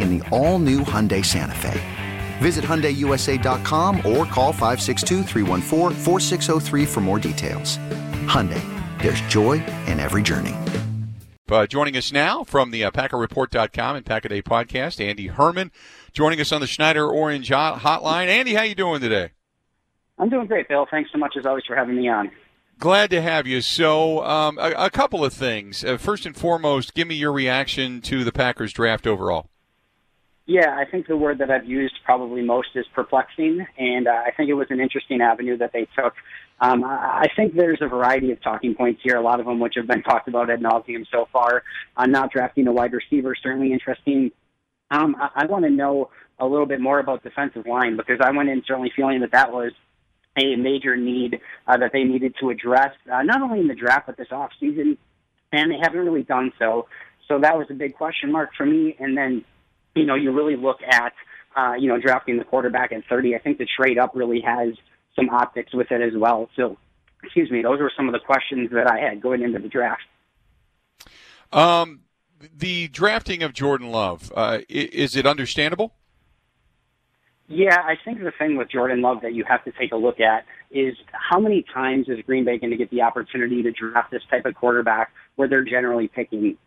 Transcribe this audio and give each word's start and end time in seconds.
in 0.00 0.18
the 0.18 0.28
all-new 0.30 0.80
Hyundai 0.80 1.24
Santa 1.24 1.54
Fe. 1.54 1.80
Visit 2.38 2.64
HyundaiUSA.com 2.64 3.96
or 3.98 4.24
call 4.26 4.52
562 4.52 5.24
for 6.86 7.00
more 7.00 7.18
details. 7.18 7.78
Hyundai, 8.26 8.62
there's 9.02 9.20
joy 9.22 9.64
in 9.86 9.98
every 10.00 10.22
journey. 10.22 10.54
Uh, 11.48 11.64
joining 11.64 11.96
us 11.96 12.12
now 12.12 12.42
from 12.42 12.72
the 12.72 12.82
uh, 12.82 12.90
PackerReport.com 12.90 13.96
and 13.96 14.04
Pack 14.04 14.24
a 14.24 14.28
Day 14.28 14.42
podcast, 14.42 15.00
Andy 15.00 15.28
Herman, 15.28 15.70
joining 16.12 16.40
us 16.40 16.50
on 16.50 16.60
the 16.60 16.66
Schneider 16.66 17.08
Orange 17.08 17.48
Hotline. 17.50 18.26
Andy, 18.26 18.54
how 18.54 18.62
are 18.62 18.66
you 18.66 18.74
doing 18.74 19.00
today? 19.00 19.30
I'm 20.18 20.28
doing 20.28 20.48
great, 20.48 20.68
Bill. 20.68 20.86
Thanks 20.90 21.10
so 21.12 21.18
much 21.18 21.36
as 21.38 21.46
always 21.46 21.64
for 21.64 21.76
having 21.76 21.96
me 21.96 22.08
on. 22.08 22.32
Glad 22.78 23.10
to 23.10 23.22
have 23.22 23.46
you. 23.46 23.60
So, 23.60 24.24
um, 24.24 24.58
a, 24.58 24.72
a, 24.72 24.90
couple 24.90 25.24
of 25.24 25.32
things. 25.32 25.84
Uh, 25.84 25.96
first 25.96 26.26
and 26.26 26.36
foremost, 26.36 26.94
give 26.94 27.06
me 27.06 27.14
your 27.14 27.32
reaction 27.32 28.00
to 28.02 28.24
the 28.24 28.32
Packers 28.32 28.72
draft 28.72 29.06
overall. 29.06 29.48
Yeah, 30.46 30.76
I 30.76 30.84
think 30.88 31.08
the 31.08 31.16
word 31.16 31.38
that 31.38 31.50
I've 31.50 31.66
used 31.66 31.94
probably 32.04 32.40
most 32.40 32.68
is 32.76 32.86
perplexing, 32.94 33.66
and 33.76 34.06
uh, 34.06 34.12
I 34.12 34.30
think 34.30 34.48
it 34.48 34.54
was 34.54 34.68
an 34.70 34.80
interesting 34.80 35.20
avenue 35.20 35.56
that 35.58 35.72
they 35.72 35.88
took. 35.98 36.14
Um, 36.60 36.84
I 36.84 37.26
think 37.34 37.54
there's 37.54 37.80
a 37.82 37.88
variety 37.88 38.30
of 38.30 38.40
talking 38.42 38.74
points 38.74 39.00
here, 39.02 39.16
a 39.16 39.20
lot 39.20 39.40
of 39.40 39.46
them 39.46 39.58
which 39.58 39.74
have 39.76 39.88
been 39.88 40.02
talked 40.04 40.28
about 40.28 40.48
ad 40.48 40.60
nauseum 40.60 41.04
so 41.10 41.26
far. 41.32 41.64
Uh, 41.96 42.06
not 42.06 42.30
drafting 42.30 42.68
a 42.68 42.72
wide 42.72 42.92
receiver 42.92 43.34
certainly 43.34 43.72
interesting. 43.72 44.30
Um, 44.90 45.16
I, 45.18 45.42
I 45.42 45.46
want 45.46 45.64
to 45.64 45.70
know 45.70 46.10
a 46.38 46.46
little 46.46 46.66
bit 46.66 46.80
more 46.80 47.00
about 47.00 47.24
defensive 47.24 47.66
line 47.66 47.96
because 47.96 48.18
I 48.20 48.30
went 48.30 48.48
in 48.48 48.62
certainly 48.66 48.92
feeling 48.94 49.20
that 49.20 49.32
that 49.32 49.52
was 49.52 49.72
a 50.36 50.54
major 50.56 50.96
need 50.96 51.40
uh, 51.66 51.76
that 51.78 51.92
they 51.92 52.04
needed 52.04 52.34
to 52.40 52.50
address, 52.50 52.92
uh, 53.10 53.22
not 53.22 53.42
only 53.42 53.60
in 53.60 53.68
the 53.68 53.74
draft 53.74 54.06
but 54.06 54.16
this 54.16 54.28
off 54.30 54.50
season, 54.60 54.98
and 55.52 55.72
they 55.72 55.78
haven't 55.82 56.00
really 56.00 56.22
done 56.22 56.52
so. 56.58 56.88
So 57.28 57.40
that 57.40 57.56
was 57.56 57.66
a 57.70 57.74
big 57.74 57.96
question 57.96 58.30
mark 58.30 58.50
for 58.56 58.66
me. 58.66 58.96
And 58.98 59.16
then, 59.16 59.44
you 59.96 60.06
know, 60.06 60.14
you 60.14 60.30
really 60.30 60.56
look 60.56 60.78
at, 60.82 61.12
uh, 61.56 61.74
you 61.78 61.88
know, 61.88 61.98
drafting 61.98 62.38
the 62.38 62.44
quarterback 62.44 62.92
at 62.92 63.02
30. 63.08 63.34
I 63.34 63.38
think 63.38 63.58
the 63.58 63.66
trade 63.66 63.98
up 63.98 64.12
really 64.14 64.40
has 64.42 64.74
some 65.16 65.30
optics 65.30 65.74
with 65.74 65.90
it 65.90 66.02
as 66.02 66.12
well. 66.16 66.48
So, 66.54 66.76
excuse 67.24 67.50
me, 67.50 67.62
those 67.62 67.80
were 67.80 67.90
some 67.96 68.06
of 68.06 68.12
the 68.12 68.20
questions 68.20 68.70
that 68.72 68.88
I 68.90 68.98
had 69.00 69.20
going 69.20 69.42
into 69.42 69.58
the 69.58 69.68
draft. 69.68 70.02
Um, 71.52 72.00
the 72.56 72.88
drafting 72.88 73.42
of 73.42 73.54
Jordan 73.54 73.90
Love, 73.90 74.30
uh, 74.36 74.58
is 74.68 75.16
it 75.16 75.26
understandable? 75.26 75.94
Yeah, 77.48 77.76
I 77.76 77.94
think 78.04 78.18
the 78.18 78.32
thing 78.36 78.56
with 78.56 78.70
Jordan 78.70 79.00
Love 79.00 79.22
that 79.22 79.32
you 79.32 79.44
have 79.44 79.64
to 79.64 79.72
take 79.72 79.92
a 79.92 79.96
look 79.96 80.18
at 80.18 80.44
is 80.70 80.96
how 81.12 81.38
many 81.38 81.64
times 81.72 82.08
is 82.08 82.18
Green 82.26 82.44
Bay 82.44 82.58
going 82.58 82.72
to 82.72 82.76
get 82.76 82.90
the 82.90 83.02
opportunity 83.02 83.62
to 83.62 83.70
draft 83.70 84.10
this 84.10 84.22
type 84.28 84.46
of 84.46 84.56
quarterback 84.56 85.12
where 85.36 85.48
they're 85.48 85.64
generally 85.64 86.08
picking? 86.08 86.58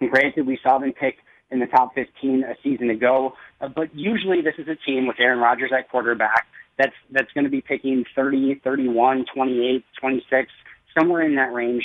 And 0.00 0.10
granted, 0.10 0.46
we 0.46 0.58
saw 0.62 0.78
them 0.78 0.92
pick 0.92 1.16
in 1.50 1.60
the 1.60 1.66
top 1.66 1.94
15 1.94 2.44
a 2.44 2.54
season 2.62 2.90
ago, 2.90 3.34
uh, 3.60 3.68
but 3.68 3.94
usually 3.94 4.40
this 4.40 4.54
is 4.58 4.68
a 4.68 4.76
team 4.86 5.06
with 5.06 5.16
Aaron 5.18 5.38
Rodgers 5.38 5.70
at 5.76 5.88
quarterback 5.90 6.46
that's 6.80 6.94
that's 7.10 7.30
going 7.32 7.44
to 7.44 7.50
be 7.50 7.60
picking 7.60 8.04
30, 8.14 8.60
31, 8.64 9.26
28, 9.34 9.84
26, 10.00 10.52
somewhere 10.98 11.22
in 11.22 11.34
that 11.36 11.52
range. 11.52 11.84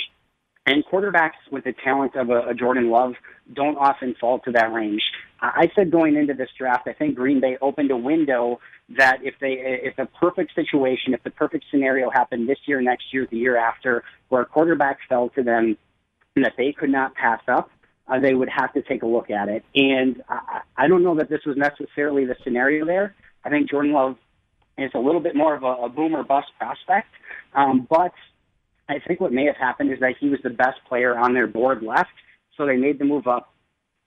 And 0.68 0.84
quarterbacks 0.84 1.38
with 1.52 1.64
the 1.64 1.74
talent 1.84 2.16
of 2.16 2.30
a, 2.30 2.48
a 2.48 2.54
Jordan 2.54 2.90
Love 2.90 3.14
don't 3.52 3.76
often 3.76 4.16
fall 4.20 4.40
to 4.40 4.52
that 4.52 4.72
range. 4.72 5.02
I 5.40 5.70
said 5.76 5.92
going 5.92 6.16
into 6.16 6.34
this 6.34 6.48
draft, 6.58 6.88
I 6.88 6.92
think 6.92 7.14
Green 7.14 7.40
Bay 7.40 7.56
opened 7.60 7.90
a 7.90 7.96
window 7.96 8.58
that 8.96 9.18
if 9.22 9.34
they, 9.40 9.58
if 9.60 9.94
the 9.96 10.06
perfect 10.06 10.54
situation, 10.54 11.14
if 11.14 11.22
the 11.22 11.30
perfect 11.30 11.66
scenario 11.70 12.10
happened 12.10 12.48
this 12.48 12.58
year, 12.66 12.80
next 12.80 13.12
year, 13.12 13.28
the 13.30 13.36
year 13.36 13.56
after, 13.56 14.02
where 14.28 14.42
a 14.42 14.46
quarterback 14.46 14.98
fell 15.08 15.28
to 15.30 15.42
them 15.42 15.76
and 16.34 16.44
that 16.44 16.54
they 16.56 16.72
could 16.72 16.90
not 16.90 17.14
pass 17.14 17.40
up, 17.48 17.70
uh, 18.08 18.20
they 18.20 18.34
would 18.34 18.48
have 18.48 18.72
to 18.74 18.82
take 18.82 19.02
a 19.02 19.06
look 19.06 19.30
at 19.30 19.48
it. 19.48 19.64
And 19.74 20.22
I, 20.28 20.60
I 20.76 20.88
don't 20.88 21.02
know 21.02 21.16
that 21.16 21.28
this 21.28 21.40
was 21.46 21.56
necessarily 21.56 22.24
the 22.24 22.36
scenario 22.44 22.84
there. 22.84 23.14
I 23.44 23.50
think 23.50 23.70
Jordan 23.70 23.92
Love 23.92 24.16
is 24.78 24.90
a 24.94 24.98
little 24.98 25.20
bit 25.20 25.34
more 25.34 25.54
of 25.54 25.62
a, 25.62 25.84
a 25.84 25.88
boomer 25.88 26.22
bust 26.22 26.48
prospect, 26.58 27.08
um, 27.54 27.86
but 27.88 28.12
I 28.88 28.98
think 29.06 29.20
what 29.20 29.32
may 29.32 29.46
have 29.46 29.56
happened 29.56 29.92
is 29.92 30.00
that 30.00 30.14
he 30.20 30.28
was 30.28 30.40
the 30.42 30.50
best 30.50 30.78
player 30.88 31.16
on 31.16 31.34
their 31.34 31.46
board 31.46 31.82
left, 31.82 32.10
so 32.56 32.66
they 32.66 32.76
made 32.76 32.98
the 32.98 33.04
move 33.04 33.26
up 33.26 33.52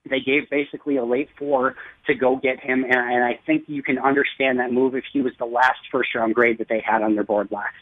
they 0.09 0.19
gave 0.19 0.49
basically 0.49 0.97
a 0.97 1.05
late 1.05 1.29
four 1.37 1.75
to 2.07 2.15
go 2.15 2.37
get 2.37 2.59
him, 2.59 2.83
and, 2.83 2.93
and 2.93 3.23
I 3.23 3.39
think 3.45 3.65
you 3.67 3.83
can 3.83 3.99
understand 3.99 4.59
that 4.59 4.71
move 4.71 4.95
if 4.95 5.03
he 5.11 5.21
was 5.21 5.33
the 5.37 5.45
last 5.45 5.79
first 5.91 6.15
round 6.15 6.35
grade 6.35 6.57
that 6.59 6.67
they 6.69 6.81
had 6.85 7.01
on 7.01 7.15
their 7.15 7.23
board 7.23 7.49
left. 7.51 7.73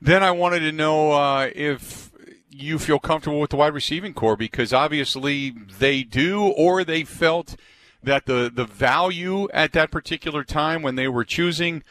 Then 0.00 0.22
I 0.22 0.30
wanted 0.30 0.60
to 0.60 0.72
know 0.72 1.12
uh, 1.12 1.50
if 1.54 2.10
you 2.56 2.78
feel 2.78 2.98
comfortable 2.98 3.40
with 3.40 3.50
the 3.50 3.56
wide 3.56 3.74
receiving 3.74 4.14
corps 4.14 4.36
because 4.36 4.72
obviously 4.72 5.50
they 5.50 6.02
do, 6.02 6.42
or 6.42 6.84
they 6.84 7.04
felt 7.04 7.56
that 8.02 8.26
the 8.26 8.50
the 8.52 8.64
value 8.64 9.48
at 9.50 9.72
that 9.72 9.90
particular 9.90 10.44
time 10.44 10.82
when 10.82 10.94
they 10.94 11.08
were 11.08 11.24
choosing 11.24 11.82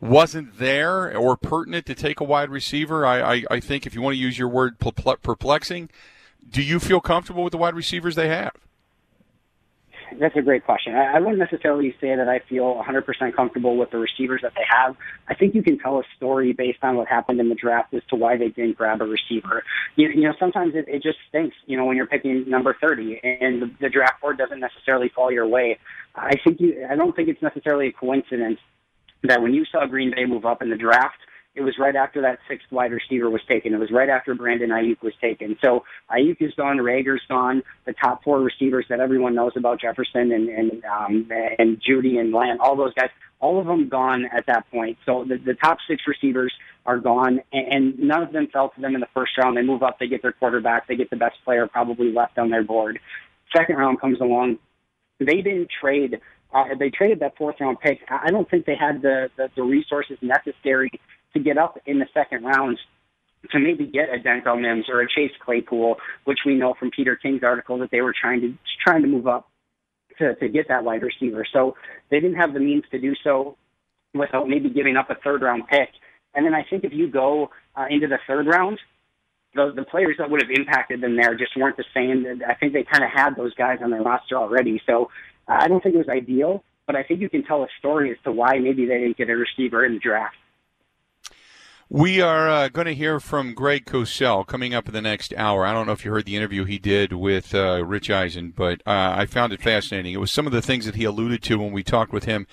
wasn't 0.00 0.58
there 0.58 1.16
or 1.16 1.36
pertinent 1.36 1.86
to 1.86 1.94
take 1.94 2.20
a 2.20 2.24
wide 2.24 2.50
receiver. 2.50 3.06
I, 3.06 3.20
I, 3.20 3.44
I 3.50 3.60
think 3.60 3.86
if 3.86 3.94
you 3.94 4.02
want 4.02 4.14
to 4.14 4.20
use 4.20 4.38
your 4.38 4.48
word 4.48 4.78
perplexing, 4.78 5.88
do 6.48 6.62
you 6.62 6.78
feel 6.78 7.00
comfortable 7.00 7.42
with 7.42 7.52
the 7.52 7.58
wide 7.58 7.74
receivers 7.74 8.14
they 8.14 8.28
have? 8.28 8.52
That's 10.18 10.36
a 10.36 10.42
great 10.42 10.64
question. 10.64 10.94
I, 10.94 11.18
wouldn't 11.18 11.38
necessarily 11.38 11.94
say 12.00 12.14
that 12.14 12.28
I 12.28 12.40
feel 12.48 12.82
100% 12.82 13.34
comfortable 13.34 13.76
with 13.76 13.90
the 13.90 13.98
receivers 13.98 14.42
that 14.42 14.52
they 14.54 14.64
have. 14.68 14.96
I 15.28 15.34
think 15.34 15.54
you 15.54 15.62
can 15.62 15.78
tell 15.78 15.98
a 15.98 16.02
story 16.16 16.52
based 16.52 16.78
on 16.82 16.96
what 16.96 17.08
happened 17.08 17.40
in 17.40 17.48
the 17.48 17.54
draft 17.54 17.92
as 17.94 18.02
to 18.10 18.16
why 18.16 18.36
they 18.36 18.48
didn't 18.48 18.76
grab 18.76 19.00
a 19.00 19.04
receiver. 19.04 19.62
You, 19.96 20.08
you 20.08 20.22
know, 20.22 20.34
sometimes 20.38 20.74
it, 20.74 20.86
it 20.88 21.02
just 21.02 21.18
stinks, 21.28 21.56
you 21.66 21.76
know, 21.76 21.84
when 21.84 21.96
you're 21.96 22.06
picking 22.06 22.48
number 22.48 22.76
30 22.80 23.20
and 23.22 23.62
the, 23.62 23.70
the 23.80 23.88
draft 23.88 24.20
board 24.20 24.38
doesn't 24.38 24.60
necessarily 24.60 25.10
fall 25.14 25.30
your 25.32 25.46
way. 25.46 25.78
I 26.14 26.36
think 26.42 26.60
you, 26.60 26.86
I 26.88 26.96
don't 26.96 27.14
think 27.14 27.28
it's 27.28 27.42
necessarily 27.42 27.88
a 27.88 27.92
coincidence 27.92 28.58
that 29.24 29.42
when 29.42 29.54
you 29.54 29.64
saw 29.70 29.86
Green 29.86 30.12
Bay 30.14 30.26
move 30.26 30.44
up 30.44 30.62
in 30.62 30.70
the 30.70 30.76
draft– 30.76 31.18
it 31.54 31.62
was 31.62 31.74
right 31.78 31.94
after 31.94 32.22
that 32.22 32.40
sixth 32.48 32.66
wide 32.72 32.92
receiver 32.92 33.30
was 33.30 33.40
taken. 33.48 33.72
It 33.74 33.78
was 33.78 33.90
right 33.92 34.08
after 34.08 34.34
Brandon 34.34 34.70
Aiyuk 34.70 35.02
was 35.02 35.12
taken. 35.20 35.56
So 35.62 35.84
Aiyuk 36.10 36.36
is 36.40 36.52
gone, 36.54 36.78
Reagor's 36.78 37.22
gone, 37.28 37.62
the 37.84 37.92
top 37.92 38.24
four 38.24 38.40
receivers 38.40 38.86
that 38.88 39.00
everyone 39.00 39.34
knows 39.34 39.52
about 39.56 39.80
Jefferson 39.80 40.32
and 40.32 40.48
and 40.48 40.84
um, 40.84 41.30
and 41.30 41.80
Jeudy 41.80 42.18
and 42.18 42.32
Lamb, 42.32 42.58
all 42.60 42.76
those 42.76 42.92
guys, 42.94 43.10
all 43.40 43.60
of 43.60 43.66
them 43.66 43.88
gone 43.88 44.26
at 44.36 44.46
that 44.46 44.68
point. 44.70 44.98
So 45.06 45.24
the, 45.28 45.36
the 45.36 45.54
top 45.54 45.78
six 45.88 46.02
receivers 46.08 46.52
are 46.86 46.98
gone, 46.98 47.40
and, 47.52 47.72
and 47.72 47.98
none 47.98 48.22
of 48.22 48.32
them 48.32 48.48
fell 48.52 48.70
to 48.70 48.80
them 48.80 48.94
in 48.94 49.00
the 49.00 49.08
first 49.14 49.38
round. 49.38 49.56
They 49.56 49.62
move 49.62 49.82
up, 49.82 49.98
they 50.00 50.08
get 50.08 50.22
their 50.22 50.32
quarterback, 50.32 50.88
they 50.88 50.96
get 50.96 51.10
the 51.10 51.16
best 51.16 51.36
player 51.44 51.66
probably 51.68 52.12
left 52.12 52.36
on 52.36 52.50
their 52.50 52.64
board. 52.64 52.98
Second 53.56 53.76
round 53.76 54.00
comes 54.00 54.20
along. 54.20 54.58
They 55.20 55.40
didn't 55.40 55.68
trade 55.80 56.20
uh, 56.52 56.66
they 56.78 56.88
traded 56.88 57.18
that 57.20 57.36
fourth 57.36 57.56
round 57.60 57.80
pick. 57.80 57.98
I 58.08 58.30
don't 58.30 58.48
think 58.48 58.64
they 58.64 58.76
had 58.76 59.02
the, 59.02 59.28
the, 59.36 59.50
the 59.56 59.62
resources 59.62 60.16
necessary 60.22 60.90
to 61.34 61.40
get 61.40 61.58
up 61.58 61.78
in 61.86 61.98
the 61.98 62.06
second 62.14 62.44
round 62.44 62.78
to 63.50 63.58
maybe 63.58 63.86
get 63.86 64.08
a 64.08 64.18
Denzel 64.18 64.60
Mims 64.60 64.86
or 64.88 65.00
a 65.00 65.08
Chase 65.08 65.32
Claypool, 65.44 65.96
which 66.24 66.40
we 66.46 66.54
know 66.54 66.74
from 66.78 66.90
Peter 66.90 67.16
King's 67.16 67.42
article 67.42 67.78
that 67.78 67.90
they 67.90 68.00
were 68.00 68.14
trying 68.18 68.40
to 68.40 68.54
trying 68.84 69.02
to 69.02 69.08
move 69.08 69.26
up 69.26 69.48
to, 70.18 70.34
to 70.36 70.48
get 70.48 70.68
that 70.68 70.84
wide 70.84 71.02
receiver. 71.02 71.44
So 71.52 71.76
they 72.10 72.20
didn't 72.20 72.36
have 72.36 72.54
the 72.54 72.60
means 72.60 72.84
to 72.90 73.00
do 73.00 73.14
so 73.22 73.56
without 74.14 74.48
maybe 74.48 74.70
giving 74.70 74.96
up 74.96 75.10
a 75.10 75.16
third 75.16 75.42
round 75.42 75.64
pick. 75.68 75.90
And 76.34 76.44
then 76.46 76.54
I 76.54 76.64
think 76.68 76.84
if 76.84 76.92
you 76.92 77.08
go 77.08 77.50
uh, 77.76 77.86
into 77.90 78.06
the 78.06 78.18
third 78.26 78.46
round, 78.46 78.78
the, 79.54 79.72
the 79.74 79.84
players 79.84 80.16
that 80.18 80.30
would 80.30 80.42
have 80.42 80.50
impacted 80.50 81.00
them 81.00 81.16
there 81.16 81.34
just 81.36 81.56
weren't 81.56 81.76
the 81.76 81.84
same. 81.94 82.24
I 82.48 82.54
think 82.54 82.72
they 82.72 82.84
kind 82.84 83.04
of 83.04 83.10
had 83.10 83.36
those 83.36 83.54
guys 83.54 83.78
on 83.82 83.90
their 83.90 84.02
roster 84.02 84.36
already. 84.36 84.80
So 84.86 85.10
uh, 85.48 85.58
I 85.60 85.68
don't 85.68 85.82
think 85.82 85.94
it 85.94 85.98
was 85.98 86.08
ideal, 86.08 86.64
but 86.86 86.96
I 86.96 87.02
think 87.02 87.20
you 87.20 87.28
can 87.28 87.44
tell 87.44 87.62
a 87.62 87.68
story 87.78 88.10
as 88.10 88.16
to 88.24 88.32
why 88.32 88.58
maybe 88.58 88.86
they 88.86 88.98
didn't 88.98 89.16
get 89.16 89.30
a 89.30 89.36
receiver 89.36 89.84
in 89.84 89.94
the 89.94 90.00
draft. 90.00 90.36
We 91.90 92.22
are 92.22 92.48
uh, 92.48 92.68
going 92.68 92.86
to 92.86 92.94
hear 92.94 93.20
from 93.20 93.52
Greg 93.52 93.84
Cosell 93.84 94.46
coming 94.46 94.72
up 94.72 94.88
in 94.88 94.94
the 94.94 95.02
next 95.02 95.34
hour. 95.36 95.66
I 95.66 95.72
don't 95.74 95.86
know 95.86 95.92
if 95.92 96.02
you 96.02 96.10
heard 96.10 96.24
the 96.24 96.34
interview 96.34 96.64
he 96.64 96.78
did 96.78 97.12
with 97.12 97.54
uh, 97.54 97.84
Rich 97.84 98.08
Eisen, 98.10 98.54
but 98.56 98.80
uh, 98.86 99.14
I 99.16 99.26
found 99.26 99.52
it 99.52 99.60
fascinating. 99.60 100.14
It 100.14 100.20
was 100.20 100.32
some 100.32 100.46
of 100.46 100.52
the 100.52 100.62
things 100.62 100.86
that 100.86 100.94
he 100.94 101.04
alluded 101.04 101.42
to 101.42 101.58
when 101.58 101.72
we 101.72 101.82
talked 101.82 102.10
with 102.12 102.24
him 102.24 102.46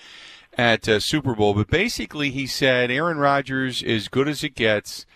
at 0.58 0.86
uh, 0.86 1.00
Super 1.00 1.34
Bowl. 1.34 1.54
But 1.54 1.68
basically, 1.68 2.30
he 2.30 2.46
said 2.46 2.90
Aaron 2.90 3.16
Rodgers 3.16 3.82
is 3.82 4.08
good 4.08 4.28
as 4.28 4.44
it 4.44 4.54
gets, 4.54 5.06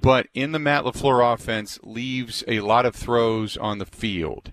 but 0.00 0.26
in 0.34 0.50
the 0.50 0.58
Matt 0.58 0.82
LaFleur 0.82 1.32
offense, 1.32 1.78
leaves 1.84 2.42
a 2.48 2.60
lot 2.60 2.84
of 2.84 2.96
throws 2.96 3.56
on 3.56 3.78
the 3.78 3.86
field. 3.86 4.50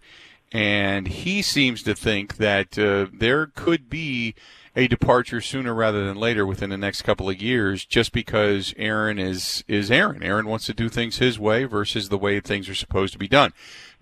And 0.51 1.07
he 1.07 1.41
seems 1.41 1.81
to 1.83 1.95
think 1.95 2.37
that 2.37 2.77
uh, 2.77 3.07
there 3.11 3.47
could 3.47 3.89
be 3.89 4.35
a 4.75 4.87
departure 4.87 5.41
sooner 5.41 5.73
rather 5.73 6.05
than 6.05 6.17
later 6.17 6.45
within 6.45 6.69
the 6.69 6.77
next 6.77 7.01
couple 7.01 7.29
of 7.29 7.41
years 7.41 7.85
just 7.85 8.11
because 8.11 8.73
Aaron 8.77 9.19
is 9.19 9.63
is 9.67 9.91
Aaron. 9.91 10.23
Aaron 10.23 10.47
wants 10.47 10.65
to 10.67 10.73
do 10.73 10.89
things 10.89 11.17
his 11.17 11.39
way 11.39 11.65
versus 11.65 12.09
the 12.09 12.17
way 12.17 12.39
things 12.39 12.69
are 12.69 12.75
supposed 12.75 13.13
to 13.13 13.19
be 13.19 13.27
done. 13.27 13.53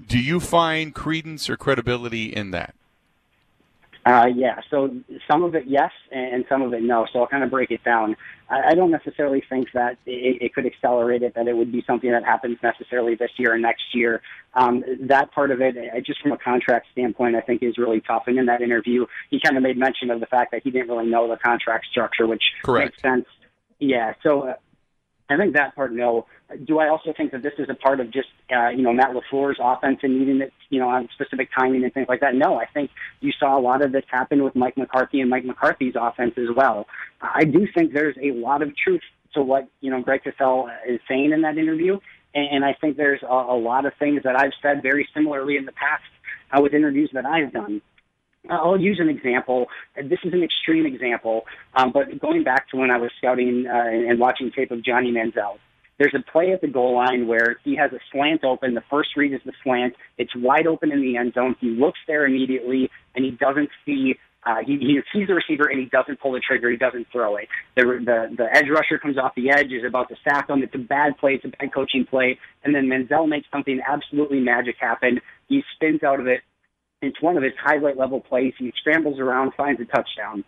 Do 0.06 0.20
you 0.20 0.40
find 0.40 0.94
credence 0.94 1.50
or 1.50 1.58
credibility 1.58 2.26
in 2.26 2.52
that? 2.52 2.76
Uh, 4.08 4.28
yeah, 4.28 4.62
so 4.70 4.90
some 5.30 5.44
of 5.44 5.54
it 5.56 5.66
yes, 5.68 5.92
and 6.12 6.46
some 6.48 6.62
of 6.62 6.74
it 6.74 6.82
no. 6.82 7.06
So 7.12 7.20
I'll 7.20 7.28
kind 7.28 7.44
of 7.44 7.50
break 7.50 7.72
it 7.72 7.84
down. 7.84 8.16
I, 8.50 8.70
I 8.70 8.74
don't 8.74 8.92
necessarily 8.92 9.44
think 9.50 9.68
that 9.74 9.98
it, 10.06 10.42
it 10.42 10.54
could 10.54 10.66
accelerate 10.66 11.24
it, 11.24 11.36
that 11.36 11.48
it 11.48 11.58
would 11.58 11.72
be 11.72 11.84
something 11.86 12.12
that 12.12 12.24
happens 12.24 12.58
necessarily 12.64 13.16
this 13.16 13.32
year 13.38 13.54
or 13.54 13.58
next 13.58 13.84
year. 13.94 14.22
Um, 14.54 14.84
that 15.02 15.32
part 15.32 15.52
of 15.52 15.62
it, 15.62 15.76
just 16.06 16.22
from 16.22 16.32
a 16.32 16.38
contract 16.38 16.88
standpoint, 16.94 17.36
I 17.36 17.42
think 17.42 17.64
is 17.64 17.78
really 17.78 18.02
tough. 18.02 18.24
And 18.28 18.38
in 18.38 18.46
that 18.46 18.62
interview, 18.62 19.06
he 19.30 19.40
kind 19.44 19.58
of 19.58 19.64
made 19.64 19.78
mention 19.78 20.10
of 20.10 20.20
the 20.20 20.26
fact 20.26 20.52
that 20.52 20.62
he 20.64 20.72
didn't 20.72 20.90
really 20.90 21.10
know 21.10 21.28
the 21.28 21.38
contract 21.38 21.88
structure, 21.92 22.26
which 22.26 22.44
Correct. 22.64 22.94
makes 22.94 23.02
sense. 23.02 23.26
Yeah, 23.80 24.14
so 24.24 24.48
uh, 24.48 24.54
I 25.30 25.36
think 25.36 25.54
that 25.56 25.76
part, 25.76 25.92
no. 25.92 26.26
Do 26.64 26.80
I 26.80 26.88
also 26.88 27.14
think 27.16 27.32
that 27.34 27.44
this 27.44 27.54
is 27.58 27.68
a 27.70 27.74
part 27.74 28.00
of 28.00 28.12
just, 28.12 28.30
uh, 28.56 28.70
you 28.70 28.82
know, 28.82 28.94
Matt 28.94 29.10
LaFleur's 29.14 29.58
offense 29.62 30.00
and 30.04 30.18
needing 30.18 30.40
it, 30.42 30.54
you 30.70 30.80
know, 30.80 30.88
on 30.88 31.10
specific 31.14 31.50
timing 31.58 31.84
and 31.84 31.94
things 31.94 32.08
like 32.08 32.22
that? 32.22 32.34
No, 32.34 32.58
I 32.58 32.66
think 32.66 32.92
you 33.20 33.34
saw 33.38 33.58
a 33.58 33.62
lot 33.62 33.82
of 33.82 33.92
this 33.92 34.06
happen 34.10 34.44
with 34.44 34.56
Mike 34.56 34.78
McCarthy 34.78 35.20
and 35.20 35.30
Mike 35.30 35.44
McCarthy's 35.44 35.96
offense 36.00 36.36
as 36.38 36.56
well. 36.56 36.88
I 37.22 37.44
do 37.44 37.68
think 37.74 37.94
there's 37.94 38.16
a 38.22 38.32
lot 38.32 38.62
of 38.62 38.76
truth 38.78 39.02
to 39.34 39.42
what, 39.42 39.68
you 39.82 39.92
know, 39.92 40.02
Greg 40.02 40.22
Cosell 40.24 40.70
is 40.88 41.02
saying 41.10 41.32
in 41.32 41.42
that 41.42 41.58
interview. 41.58 42.00
And, 42.34 42.64
I 42.64 42.74
think 42.80 42.98
there's 42.98 43.24
a, 43.24 43.34
a 43.34 43.58
lot 43.58 43.88
of 43.88 43.94
things 43.98 44.22
that 44.24 44.40
I've 44.40 44.52
said 44.62 44.84
very 44.84 45.10
similarly 45.12 45.58
in 45.58 45.66
the 45.66 45.72
past 45.72 46.04
uh, 46.52 46.62
with 46.62 46.74
interviews 46.74 47.10
that 47.14 47.26
I've 47.26 47.52
done. 47.52 47.82
I'll 48.50 48.80
use 48.80 49.00
an 49.00 49.10
example. 49.10 49.68
This 49.96 50.20
is 50.24 50.34
an 50.34 50.44
extreme 50.44 50.86
example, 50.86 51.46
um, 51.76 51.92
but 51.92 52.20
going 52.20 52.44
back 52.44 52.70
to 52.70 52.78
when 52.78 52.92
I 52.92 52.98
was 52.98 53.12
scouting 53.18 53.66
uh, 53.68 54.10
and 54.10 54.20
watching 54.20 54.52
tape 54.52 54.72
of 54.72 54.84
Johnny 54.84 55.12
Manziel, 55.12 55.58
there's 56.00 56.14
a 56.14 56.32
play 56.32 56.52
at 56.52 56.62
the 56.62 56.68
goal 56.68 56.96
line 56.96 57.28
where 57.28 57.58
he 57.64 57.76
has 57.76 57.92
a 57.92 58.00
slant 58.12 58.44
open. 58.44 58.76
The 58.76 58.84
first 58.90 59.10
read 59.16 59.34
is 59.34 59.42
the 59.46 59.54
slant. 59.64 59.96
It's 60.18 60.36
wide 60.36 60.68
open 60.68 60.92
in 60.92 61.02
the 61.02 61.18
end 61.18 61.34
zone. 61.34 61.56
He 61.60 61.70
looks 61.70 62.00
there 62.08 62.26
immediately, 62.26 62.90
and 63.16 63.26
he 63.26 63.32
doesn't 63.32 63.70
see. 63.86 64.16
Uh, 64.46 64.58
he, 64.66 64.78
he 64.78 65.02
sees 65.12 65.28
the 65.28 65.34
receiver 65.34 65.66
and 65.66 65.80
he 65.80 65.88
doesn't 65.88 66.22
pull 66.22 66.32
the 66.32 66.40
trigger. 66.40 66.70
He 66.70 66.78
doesn't 66.78 67.08
throw 67.12 67.36
it. 67.36 67.50
The, 67.76 67.82
the 67.84 68.36
the 68.38 68.56
edge 68.56 68.70
rusher 68.70 68.98
comes 68.98 69.18
off 69.18 69.34
the 69.36 69.50
edge, 69.50 69.74
is 69.74 69.84
about 69.86 70.08
to 70.10 70.16
sack 70.24 70.50
him. 70.50 70.64
It's 70.64 70.76
a 70.76 70.78
bad 70.78 71.18
play. 71.18 71.34
It's 71.34 71.46
a 71.46 71.50
bad 71.50 71.74
coaching 71.74 72.06
play. 72.06 72.40
And 72.64 72.74
then 72.74 72.86
Manziel 72.86 73.28
makes 73.28 73.48
something 73.52 73.82
absolutely 73.86 74.40
magic 74.40 74.76
happen. 74.80 75.20
He 75.50 75.64
spins 75.76 76.04
out 76.04 76.20
of 76.20 76.28
it, 76.28 76.42
it's 77.02 77.22
one 77.22 77.38
of 77.38 77.44
his 77.44 77.54
highlight 77.62 77.98
level 77.98 78.20
plays. 78.20 78.54
He 78.58 78.74
scrambles 78.80 79.20
around, 79.20 79.54
finds 79.56 79.80
a 79.82 79.86
touchdown. 79.86 80.44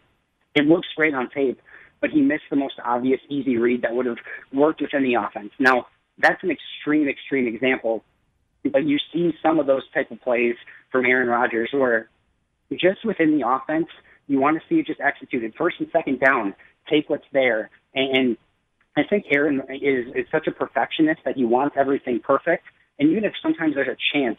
It 0.55 0.65
looks 0.65 0.87
great 0.95 1.13
on 1.13 1.29
tape, 1.29 1.59
but 2.01 2.09
he 2.09 2.21
missed 2.21 2.43
the 2.49 2.55
most 2.55 2.75
obvious 2.83 3.19
easy 3.29 3.57
read 3.57 3.83
that 3.83 3.93
would 3.93 4.05
have 4.05 4.17
worked 4.51 4.81
within 4.81 5.03
the 5.03 5.15
offense. 5.15 5.51
Now, 5.59 5.87
that's 6.17 6.41
an 6.43 6.51
extreme, 6.51 7.07
extreme 7.07 7.47
example, 7.47 8.03
but 8.63 8.83
you 8.83 8.97
see 9.13 9.31
some 9.41 9.59
of 9.59 9.67
those 9.67 9.83
type 9.93 10.11
of 10.11 10.21
plays 10.21 10.55
from 10.91 11.05
Aaron 11.05 11.29
Rodgers 11.29 11.69
where 11.71 12.09
just 12.71 13.05
within 13.05 13.37
the 13.37 13.47
offense, 13.47 13.87
you 14.27 14.39
want 14.39 14.57
to 14.57 14.63
see 14.67 14.79
it 14.79 14.87
just 14.87 14.99
executed. 14.99 15.53
First 15.57 15.77
and 15.79 15.87
second 15.91 16.19
down, 16.19 16.53
take 16.89 17.09
what's 17.09 17.25
there. 17.31 17.69
And 17.95 18.37
I 18.97 19.03
think 19.03 19.25
Aaron 19.31 19.61
is, 19.69 20.07
is 20.15 20.25
such 20.31 20.47
a 20.47 20.51
perfectionist 20.51 21.21
that 21.25 21.35
he 21.35 21.45
wants 21.45 21.75
everything 21.79 22.19
perfect. 22.19 22.63
And 22.99 23.09
even 23.11 23.23
if 23.23 23.33
sometimes 23.41 23.75
there's 23.75 23.87
a 23.87 23.97
chance 24.13 24.37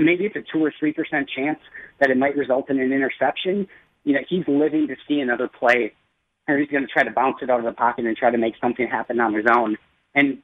maybe 0.00 0.24
it's 0.24 0.36
a 0.36 0.42
two 0.52 0.64
or 0.64 0.72
three 0.78 0.92
percent 0.92 1.28
chance 1.34 1.58
that 1.98 2.10
it 2.10 2.16
might 2.16 2.36
result 2.36 2.70
in 2.70 2.80
an 2.80 2.92
interception. 2.92 3.66
You 4.04 4.14
know, 4.14 4.20
he's 4.28 4.44
living 4.48 4.88
to 4.88 4.96
see 5.06 5.20
another 5.20 5.48
play, 5.48 5.92
or 6.48 6.58
he's 6.58 6.70
going 6.70 6.86
to 6.86 6.92
try 6.92 7.02
to 7.02 7.10
bounce 7.10 7.36
it 7.42 7.50
out 7.50 7.58
of 7.58 7.64
the 7.64 7.72
pocket 7.72 8.06
and 8.06 8.16
try 8.16 8.30
to 8.30 8.38
make 8.38 8.54
something 8.60 8.86
happen 8.88 9.20
on 9.20 9.34
his 9.34 9.46
own. 9.54 9.76
And 10.14 10.42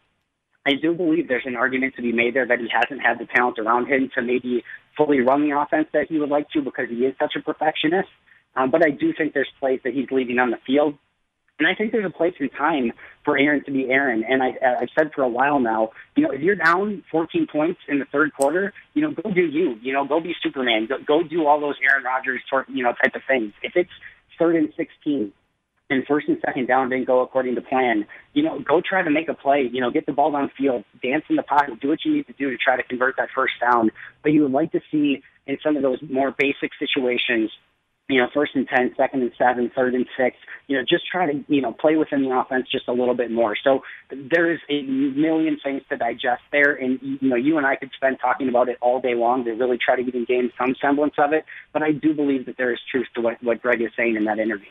I 0.67 0.73
do 0.75 0.95
believe 0.95 1.29
there's 1.29 1.47
an 1.47 1.57
argument 1.57 1.95
to 1.97 2.03
be 2.03 2.13
made 2.13 2.35
there 2.35 2.47
that 2.47 2.59
he 2.59 2.69
hasn't 2.71 3.01
had 3.01 3.19
the 3.19 3.27
talent 3.27 3.59
around 3.59 3.87
him 3.87 4.11
to 4.15 4.23
maybe 4.23 4.65
fully 4.97 5.21
run 5.21 5.49
the 5.49 5.59
offense 5.59 5.87
that 5.93 6.09
he 6.09 6.19
would 6.19 6.29
like 6.29 6.51
to 6.51 6.61
because 6.61 6.89
he 6.89 7.07
is 7.07 7.15
such 7.21 7.35
a 7.37 7.41
perfectionist. 7.41 8.09
Um, 8.57 8.71
but 8.71 8.85
I 8.85 8.91
do 8.91 9.13
think 9.17 9.33
there's 9.33 9.49
plays 9.61 9.81
that 9.85 9.95
he's 9.95 10.11
leaving 10.11 10.39
on 10.39 10.51
the 10.51 10.59
field 10.67 10.99
and 11.59 11.67
I 11.67 11.75
think 11.75 11.93
there's 11.93 12.05
a 12.05 12.11
place 12.11 12.35
and 12.39 12.51
time 12.53 12.93
for 13.25 13.39
Aaron 13.39 13.65
to 13.65 13.71
be 13.71 13.91
Aaron. 13.91 14.25
And 14.29 14.43
I, 14.43 14.55
I've 14.81 14.89
said 14.97 15.13
for 15.15 15.23
a 15.23 15.29
while 15.29 15.59
now, 15.59 15.91
you 16.15 16.23
know, 16.23 16.31
if 16.31 16.41
you're 16.43 16.57
down 16.57 17.03
14 17.11 17.47
points 17.51 17.81
in 17.89 17.99
the 17.99 18.05
third 18.07 18.35
quarter, 18.35 18.75
you 18.95 19.03
know, 19.03 19.11
go 19.11 19.33
do 19.33 19.43
you. 19.47 19.77
You 19.81 19.93
know, 19.93 20.07
go 20.07 20.21
be 20.21 20.35
Superman. 20.43 20.87
Go, 20.87 20.97
go 21.07 21.23
do 21.23 21.47
all 21.47 21.61
those 21.61 21.77
Aaron 21.83 22.05
Rodgers, 22.05 22.43
sort, 22.49 22.69
you 22.69 22.83
know, 22.83 22.93
type 23.03 23.15
of 23.15 23.23
things. 23.27 23.53
If 23.63 23.73
it's 23.75 23.91
third 24.39 24.57
and 24.57 24.69
16 24.77 25.33
and 25.89 26.07
first 26.07 26.29
and 26.29 26.37
second 26.45 26.67
down 26.67 26.91
didn't 26.91 27.07
go 27.07 27.21
according 27.21 27.55
to 27.55 27.63
plan, 27.63 28.07
you 28.35 28.43
know, 28.43 28.61
go 28.61 28.83
try 28.87 29.03
to 29.03 29.11
make 29.11 29.31
a 29.31 29.35
play. 29.35 29.69
You 29.73 29.81
know, 29.81 29.91
get 29.91 30.05
the 30.05 30.13
ball 30.13 30.33
downfield, 30.33 30.85
dance 31.03 31.25
in 31.31 31.37
the 31.37 31.43
pocket, 31.43 31.81
do 31.81 31.89
what 31.89 32.05
you 32.05 32.13
need 32.13 32.27
to 32.27 32.35
do 32.35 32.51
to 32.51 32.57
try 32.59 32.77
to 32.77 32.83
convert 32.83 33.17
that 33.17 33.29
first 33.35 33.55
down. 33.63 33.91
But 34.23 34.33
you 34.33 34.43
would 34.43 34.53
like 34.53 34.73
to 34.73 34.81
see 34.91 35.23
in 35.47 35.57
some 35.63 35.77
of 35.77 35.83
those 35.83 35.99
more 36.11 36.35
basic 36.37 36.73
situations 36.79 37.51
you 38.09 38.21
know, 38.21 38.29
first 38.33 38.55
and 38.55 38.69
ten, 38.69 38.95
second 38.97 39.23
and 39.23 39.33
seven, 39.37 39.71
third 39.75 39.95
and 39.95 40.07
six, 40.17 40.37
you 40.69 40.77
know, 40.77 40.83
just 40.89 41.05
try 41.11 41.27
to, 41.27 41.45
you 41.49 41.61
know, 41.61 41.73
play 41.73 41.97
within 41.97 42.23
the 42.23 42.31
offense 42.31 42.69
just 42.71 42.87
a 42.89 42.93
little 42.93 43.15
bit 43.15 43.31
more. 43.31 43.57
So 43.65 43.83
there 44.11 44.53
is 44.53 44.61
a 44.71 44.83
million 44.83 45.59
things 45.63 45.83
to 45.89 45.97
digest 45.97 46.43
there. 46.53 46.75
And, 46.75 47.01
you 47.03 47.29
know, 47.29 47.37
you 47.37 47.59
and 47.59 47.67
I 47.67 47.75
could 47.77 47.91
spend 47.97 48.19
talking 48.21 48.49
about 48.49 48.69
it 48.69 48.79
all 48.81 49.01
day 49.01 49.15
long 49.15 49.45
to 49.45 49.53
really 49.53 49.79
try 49.79 49.97
to 49.97 50.03
even 50.03 50.25
gain 50.25 50.53
some 50.59 50.77
semblance 50.81 51.15
of 51.19 51.33
it. 51.33 51.45
But 51.73 51.83
I 51.83 51.93
do 51.93 52.15
believe 52.15 52.47
that 52.47 52.57
there 52.57 52.73
is 52.73 52.79
truth 52.91 53.07
to 53.17 53.21
what, 53.21 53.43
what 53.43 53.61
Greg 53.61 53.83
is 53.83 53.91
saying 53.97 54.15
in 54.17 54.25
that 54.25 54.39
interview. 54.39 54.71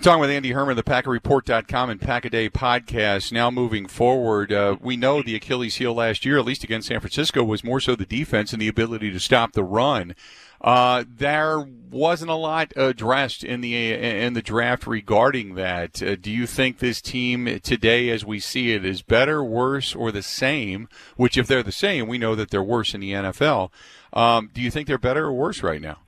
Talking 0.00 0.20
with 0.20 0.30
Andy 0.30 0.52
Herman, 0.52 0.76
the 0.76 0.82
PackerReport.com 0.82 1.88
and 1.88 1.98
Pack 1.98 2.26
a 2.26 2.30
Day 2.30 2.50
podcast. 2.50 3.32
Now 3.32 3.50
moving 3.50 3.86
forward, 3.86 4.52
uh, 4.52 4.76
we 4.78 4.94
know 4.94 5.22
the 5.22 5.34
Achilles 5.34 5.76
heel 5.76 5.94
last 5.94 6.26
year, 6.26 6.38
at 6.38 6.44
least 6.44 6.62
against 6.64 6.88
San 6.88 7.00
Francisco, 7.00 7.42
was 7.42 7.64
more 7.64 7.80
so 7.80 7.96
the 7.96 8.04
defense 8.04 8.52
and 8.52 8.60
the 8.60 8.68
ability 8.68 9.10
to 9.10 9.18
stop 9.18 9.52
the 9.52 9.64
run. 9.64 10.14
Uh, 10.60 11.04
there 11.08 11.66
wasn't 11.90 12.30
a 12.30 12.34
lot 12.34 12.72
addressed 12.76 13.44
in 13.44 13.60
the 13.60 13.92
in 13.92 14.32
the 14.32 14.42
draft 14.42 14.86
regarding 14.86 15.54
that. 15.54 16.02
Uh, 16.02 16.16
do 16.16 16.30
you 16.30 16.46
think 16.46 16.78
this 16.78 17.00
team 17.00 17.60
today, 17.60 18.10
as 18.10 18.24
we 18.24 18.40
see 18.40 18.72
it, 18.72 18.84
is 18.84 19.02
better, 19.02 19.42
worse, 19.44 19.94
or 19.94 20.10
the 20.10 20.22
same? 20.22 20.88
Which, 21.16 21.36
if 21.36 21.46
they're 21.46 21.62
the 21.62 21.72
same, 21.72 22.08
we 22.08 22.18
know 22.18 22.34
that 22.34 22.50
they're 22.50 22.62
worse 22.62 22.94
in 22.94 23.00
the 23.00 23.12
NFL. 23.12 23.70
Um, 24.12 24.50
do 24.52 24.60
you 24.60 24.70
think 24.70 24.88
they're 24.88 24.98
better 24.98 25.26
or 25.26 25.32
worse 25.32 25.62
right 25.62 25.80
now? 25.80 25.98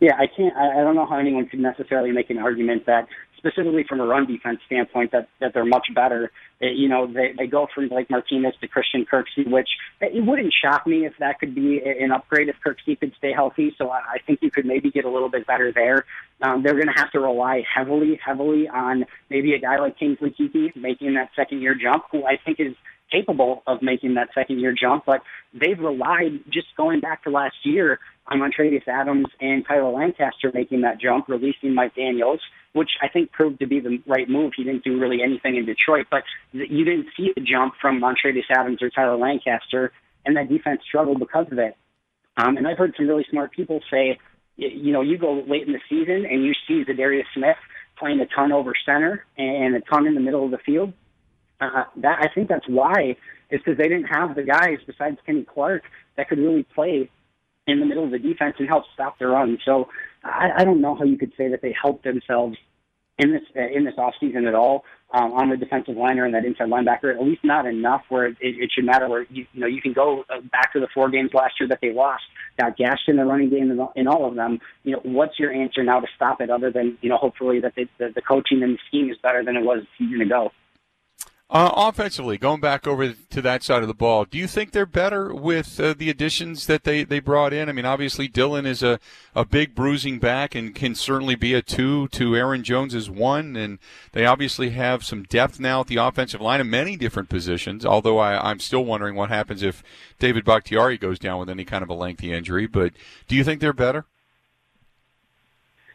Yeah, 0.00 0.16
I 0.18 0.26
can't. 0.26 0.54
I 0.56 0.82
don't 0.82 0.96
know 0.96 1.06
how 1.06 1.16
anyone 1.16 1.46
could 1.46 1.60
necessarily 1.60 2.10
make 2.10 2.28
an 2.28 2.38
argument 2.38 2.86
that 2.86 3.06
specifically 3.42 3.84
from 3.88 4.00
a 4.00 4.06
run 4.06 4.26
defense 4.26 4.60
standpoint, 4.66 5.10
that, 5.10 5.28
that 5.40 5.52
they're 5.52 5.64
much 5.64 5.88
better. 5.94 6.30
It, 6.60 6.76
you 6.76 6.88
know, 6.88 7.06
they, 7.06 7.34
they 7.36 7.46
go 7.48 7.66
from 7.74 7.88
Blake 7.88 8.08
Martinez 8.08 8.54
to 8.60 8.68
Christian 8.68 9.04
Kirksey, 9.04 9.50
which 9.50 9.68
it 10.00 10.24
wouldn't 10.24 10.54
shock 10.62 10.86
me 10.86 11.04
if 11.04 11.14
that 11.18 11.40
could 11.40 11.54
be 11.54 11.80
an 11.82 12.12
upgrade 12.12 12.48
if 12.48 12.56
Kirksey 12.64 12.98
could 12.98 13.12
stay 13.18 13.32
healthy. 13.32 13.74
So 13.76 13.90
I, 13.90 13.98
I 14.14 14.18
think 14.24 14.40
you 14.42 14.50
could 14.50 14.64
maybe 14.64 14.90
get 14.90 15.04
a 15.04 15.10
little 15.10 15.28
bit 15.28 15.46
better 15.46 15.72
there. 15.72 16.04
Um, 16.40 16.62
they're 16.62 16.74
going 16.74 16.86
to 16.86 17.00
have 17.00 17.10
to 17.12 17.20
rely 17.20 17.64
heavily, 17.72 18.20
heavily 18.24 18.68
on 18.68 19.04
maybe 19.28 19.54
a 19.54 19.58
guy 19.58 19.78
like 19.78 19.98
Kingsley 19.98 20.30
Keke 20.30 20.74
making 20.76 21.14
that 21.14 21.30
second 21.34 21.62
year 21.62 21.74
jump, 21.74 22.04
who 22.12 22.24
I 22.24 22.38
think 22.44 22.60
is 22.60 22.74
capable 23.12 23.62
of 23.66 23.82
making 23.82 24.14
that 24.14 24.28
second 24.34 24.60
year 24.60 24.72
jump, 24.72 25.04
but 25.04 25.20
they've 25.52 25.78
relied 25.78 26.40
just 26.50 26.68
going 26.76 27.00
back 27.00 27.24
to 27.24 27.30
last 27.30 27.56
year 27.64 28.00
on 28.26 28.38
Montravius 28.38 28.86
Adams 28.88 29.26
and 29.40 29.64
Tyler 29.66 29.90
Lancaster 29.90 30.50
making 30.54 30.82
that 30.82 31.00
jump, 31.00 31.28
releasing 31.28 31.74
Mike 31.74 31.94
Daniels, 31.94 32.40
which 32.72 32.90
I 33.02 33.08
think 33.08 33.32
proved 33.32 33.60
to 33.60 33.66
be 33.66 33.80
the 33.80 34.02
right 34.06 34.28
move. 34.28 34.52
He 34.56 34.64
didn't 34.64 34.84
do 34.84 34.98
really 34.98 35.22
anything 35.22 35.56
in 35.56 35.66
Detroit, 35.66 36.06
but 36.10 36.22
you 36.52 36.84
didn't 36.84 37.08
see 37.16 37.32
the 37.34 37.42
jump 37.42 37.74
from 37.80 38.00
Montravius 38.00 38.50
Adams 38.50 38.82
or 38.82 38.90
Tyler 38.90 39.16
Lancaster, 39.16 39.92
and 40.24 40.36
that 40.36 40.48
defense 40.48 40.80
struggled 40.86 41.18
because 41.18 41.46
of 41.50 41.58
it. 41.58 41.76
Um, 42.36 42.56
and 42.56 42.66
I've 42.66 42.78
heard 42.78 42.94
some 42.96 43.08
really 43.08 43.26
smart 43.30 43.52
people 43.52 43.80
say, 43.90 44.18
you 44.56 44.92
know, 44.92 45.02
you 45.02 45.18
go 45.18 45.42
late 45.46 45.66
in 45.66 45.72
the 45.72 45.80
season 45.88 46.24
and 46.24 46.44
you 46.44 46.52
see 46.66 46.84
Za'Darius 46.84 47.24
Smith 47.34 47.56
playing 47.98 48.20
a 48.20 48.26
ton 48.26 48.52
over 48.52 48.72
center 48.86 49.24
and 49.36 49.74
a 49.74 49.80
ton 49.80 50.06
in 50.06 50.14
the 50.14 50.20
middle 50.20 50.44
of 50.44 50.50
the 50.50 50.58
field. 50.58 50.92
Uh, 51.62 51.84
that 51.96 52.18
I 52.20 52.28
think 52.34 52.48
that's 52.48 52.68
why 52.68 53.16
is 53.50 53.60
because 53.64 53.78
they 53.78 53.88
didn't 53.88 54.06
have 54.06 54.34
the 54.34 54.42
guys 54.42 54.78
besides 54.86 55.18
Kenny 55.24 55.44
Clark 55.44 55.82
that 56.16 56.28
could 56.28 56.38
really 56.38 56.64
play 56.74 57.08
in 57.66 57.78
the 57.78 57.86
middle 57.86 58.04
of 58.04 58.10
the 58.10 58.18
defense 58.18 58.56
and 58.58 58.68
help 58.68 58.84
stop 58.94 59.18
the 59.18 59.26
run. 59.26 59.58
So 59.64 59.88
I, 60.24 60.50
I 60.58 60.64
don't 60.64 60.80
know 60.80 60.96
how 60.96 61.04
you 61.04 61.16
could 61.16 61.32
say 61.36 61.48
that 61.50 61.62
they 61.62 61.74
helped 61.80 62.02
themselves 62.02 62.56
in 63.18 63.30
this 63.30 63.42
uh, 63.56 63.60
in 63.60 63.84
this 63.84 63.94
off 63.98 64.14
season 64.18 64.46
at 64.46 64.54
all 64.54 64.84
um, 65.12 65.32
on 65.34 65.50
the 65.50 65.56
defensive 65.56 65.96
liner 65.96 66.24
and 66.24 66.34
that 66.34 66.44
inside 66.44 66.68
linebacker. 66.68 67.14
At 67.14 67.22
least 67.22 67.44
not 67.44 67.66
enough 67.66 68.02
where 68.08 68.26
it, 68.26 68.36
it 68.40 68.70
should 68.74 68.84
matter. 68.84 69.08
Where 69.08 69.22
you, 69.30 69.46
you 69.52 69.60
know 69.60 69.66
you 69.66 69.80
can 69.82 69.92
go 69.92 70.24
uh, 70.30 70.40
back 70.40 70.72
to 70.72 70.80
the 70.80 70.88
four 70.92 71.10
games 71.10 71.30
last 71.32 71.54
year 71.60 71.68
that 71.68 71.78
they 71.80 71.92
lost, 71.92 72.24
got 72.58 72.76
gashed 72.76 73.08
in 73.08 73.16
the 73.16 73.24
running 73.24 73.50
game 73.50 73.70
in, 73.70 73.86
in 73.94 74.08
all 74.08 74.26
of 74.26 74.34
them. 74.34 74.58
You 74.82 74.92
know 74.92 75.00
what's 75.04 75.38
your 75.38 75.52
answer 75.52 75.84
now 75.84 76.00
to 76.00 76.08
stop 76.16 76.40
it 76.40 76.50
other 76.50 76.72
than 76.72 76.98
you 77.02 77.10
know 77.10 77.18
hopefully 77.18 77.60
that 77.60 77.74
they, 77.76 77.86
the, 77.98 78.10
the 78.14 78.22
coaching 78.22 78.62
and 78.62 78.74
the 78.74 78.78
scheme 78.88 79.10
is 79.10 79.18
better 79.22 79.44
than 79.44 79.56
it 79.56 79.64
was 79.64 79.82
a 79.82 79.88
season 79.98 80.20
ago. 80.22 80.50
Uh, 81.52 81.70
offensively, 81.76 82.38
going 82.38 82.62
back 82.62 82.86
over 82.86 83.12
to 83.12 83.42
that 83.42 83.62
side 83.62 83.82
of 83.82 83.86
the 83.86 83.92
ball, 83.92 84.24
do 84.24 84.38
you 84.38 84.46
think 84.46 84.72
they're 84.72 84.86
better 84.86 85.34
with 85.34 85.78
uh, 85.78 85.92
the 85.92 86.08
additions 86.08 86.66
that 86.66 86.84
they, 86.84 87.04
they 87.04 87.20
brought 87.20 87.52
in? 87.52 87.68
I 87.68 87.72
mean, 87.72 87.84
obviously 87.84 88.26
Dylan 88.26 88.64
is 88.64 88.82
a, 88.82 88.98
a 89.34 89.44
big 89.44 89.74
bruising 89.74 90.18
back 90.18 90.54
and 90.54 90.74
can 90.74 90.94
certainly 90.94 91.34
be 91.34 91.52
a 91.52 91.60
two 91.60 92.08
to 92.08 92.34
Aaron 92.34 92.64
Jones 92.64 92.94
is 92.94 93.10
one, 93.10 93.54
and 93.54 93.78
they 94.12 94.24
obviously 94.24 94.70
have 94.70 95.04
some 95.04 95.24
depth 95.24 95.60
now 95.60 95.80
at 95.80 95.88
the 95.88 95.96
offensive 95.96 96.40
line 96.40 96.62
in 96.62 96.70
many 96.70 96.96
different 96.96 97.28
positions. 97.28 97.84
Although 97.84 98.16
I, 98.16 98.50
I'm 98.50 98.58
still 98.58 98.86
wondering 98.86 99.14
what 99.14 99.28
happens 99.28 99.62
if 99.62 99.82
David 100.18 100.46
Bakhtiari 100.46 100.96
goes 100.96 101.18
down 101.18 101.38
with 101.38 101.50
any 101.50 101.66
kind 101.66 101.82
of 101.82 101.90
a 101.90 101.94
lengthy 101.94 102.32
injury. 102.32 102.66
But 102.66 102.94
do 103.28 103.36
you 103.36 103.44
think 103.44 103.60
they're 103.60 103.74
better? 103.74 104.06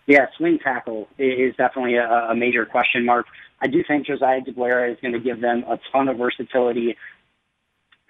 Yeah, 0.06 0.28
swing 0.38 0.60
tackle 0.60 1.08
is 1.18 1.56
definitely 1.56 1.96
a, 1.96 2.08
a 2.30 2.36
major 2.36 2.64
question 2.68 3.04
mark. 3.04 3.26
I 3.62 3.68
do 3.68 3.84
think 3.88 4.06
Josiah 4.06 4.42
Deguara 4.42 4.92
is 4.92 4.98
going 5.02 5.14
to 5.14 5.20
give 5.20 5.42
them 5.42 5.64
a 5.68 5.80
ton 5.92 6.08
of 6.08 6.18
versatility. 6.18 6.96